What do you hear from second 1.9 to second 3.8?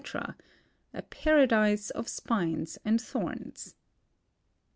of spines and thorns.